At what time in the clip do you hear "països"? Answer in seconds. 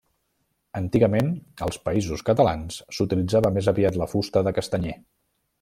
1.89-2.25